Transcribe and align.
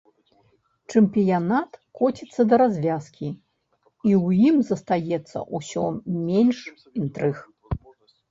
Чэмпіянат 0.93 1.75
коціцца 1.99 2.41
да 2.53 2.59
развязкі, 2.63 3.29
і 4.09 4.15
ў 4.23 4.27
ім 4.51 4.57
застаецца 4.69 5.37
ўсё 5.57 5.83
менш 6.31 6.57
інтрыг. 7.01 7.35